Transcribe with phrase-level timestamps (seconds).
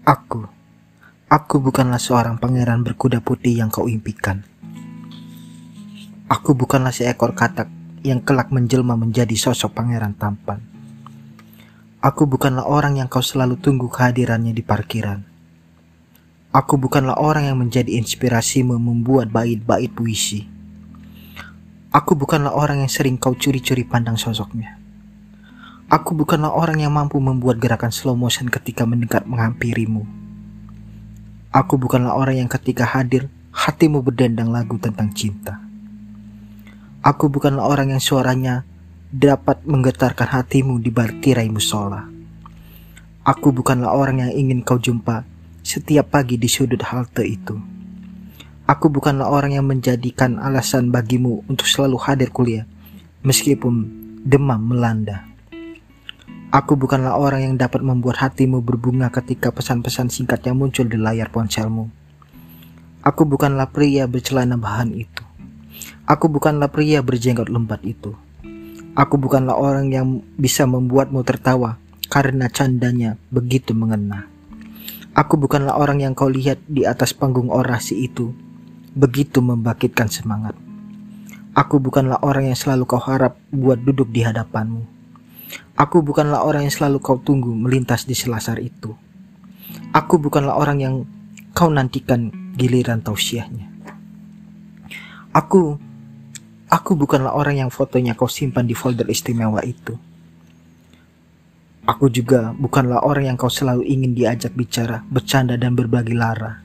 [0.00, 0.48] Aku,
[1.28, 4.40] aku bukanlah seorang pangeran berkuda putih yang kau impikan.
[6.24, 7.68] Aku bukanlah seekor katak
[8.00, 10.64] yang kelak menjelma menjadi sosok pangeran tampan.
[12.00, 15.20] Aku bukanlah orang yang kau selalu tunggu kehadirannya di parkiran.
[16.48, 20.48] Aku bukanlah orang yang menjadi inspirasimu membuat bait-bait puisi.
[21.92, 24.79] Aku bukanlah orang yang sering kau curi-curi pandang sosoknya.
[25.90, 30.06] Aku bukanlah orang yang mampu membuat gerakan slow motion ketika mendekat menghampirimu.
[31.50, 35.58] Aku bukanlah orang yang ketika hadir, hatimu berdendang lagu tentang cinta.
[37.02, 38.62] Aku bukanlah orang yang suaranya
[39.10, 42.06] dapat menggetarkan hatimu di balik tirai musola.
[43.26, 45.26] Aku bukanlah orang yang ingin kau jumpa
[45.66, 47.58] setiap pagi di sudut halte itu.
[48.70, 52.62] Aku bukanlah orang yang menjadikan alasan bagimu untuk selalu hadir kuliah,
[53.26, 53.90] meskipun
[54.22, 55.29] demam melanda.
[56.50, 61.86] Aku bukanlah orang yang dapat membuat hatimu berbunga ketika pesan-pesan singkatnya muncul di layar ponselmu.
[63.06, 65.22] Aku bukanlah pria bercelana bahan itu.
[66.10, 68.18] Aku bukanlah pria berjenggot lembat itu.
[68.98, 71.78] Aku bukanlah orang yang bisa membuatmu tertawa
[72.10, 74.26] karena candanya begitu mengena.
[75.14, 78.34] Aku bukanlah orang yang kau lihat di atas panggung orasi itu,
[78.98, 80.58] begitu membangkitkan semangat.
[81.54, 84.98] Aku bukanlah orang yang selalu kau harap buat duduk di hadapanmu
[85.74, 88.94] Aku bukanlah orang yang selalu kau tunggu melintas di selasar itu.
[89.90, 90.94] Aku bukanlah orang yang
[91.56, 93.66] kau nantikan giliran tausiahnya.
[95.34, 95.78] Aku,
[96.70, 99.98] aku bukanlah orang yang fotonya kau simpan di folder istimewa itu.
[101.90, 106.62] Aku juga bukanlah orang yang kau selalu ingin diajak bicara, bercanda dan berbagi lara.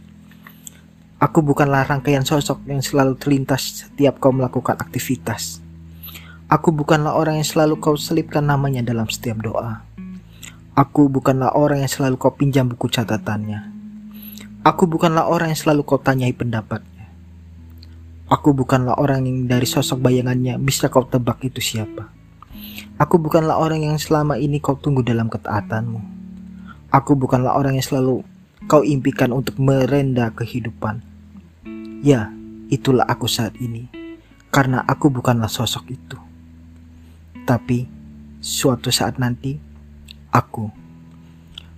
[1.18, 5.65] Aku bukanlah rangkaian sosok yang selalu terlintas setiap kau melakukan aktivitas.
[6.46, 9.82] Aku bukanlah orang yang selalu kau selipkan namanya dalam setiap doa.
[10.78, 13.74] Aku bukanlah orang yang selalu kau pinjam buku catatannya.
[14.62, 17.10] Aku bukanlah orang yang selalu kau tanyai pendapatnya.
[18.30, 22.14] Aku bukanlah orang yang dari sosok bayangannya bisa kau tebak itu siapa.
[23.02, 25.98] Aku bukanlah orang yang selama ini kau tunggu dalam ketaatanmu.
[26.94, 28.22] Aku bukanlah orang yang selalu
[28.70, 31.02] kau impikan untuk merenda kehidupan.
[32.06, 32.30] Ya,
[32.70, 33.90] itulah aku saat ini.
[34.54, 36.35] Karena aku bukanlah sosok itu.
[37.46, 37.86] Tapi
[38.42, 39.58] suatu saat nanti
[40.34, 40.66] aku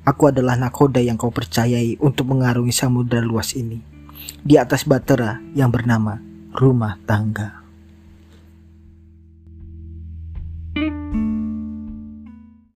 [0.07, 3.83] aku adalah nakoda yang kau percayai untuk mengarungi samudera luas ini
[4.39, 6.17] di atas batera yang bernama
[6.55, 7.66] rumah tangga.